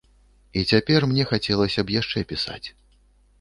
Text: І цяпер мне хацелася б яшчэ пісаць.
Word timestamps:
І 0.61 0.61
цяпер 0.71 1.05
мне 1.11 1.25
хацелася 1.33 1.79
б 1.91 1.95
яшчэ 2.01 2.25
пісаць. 2.33 2.63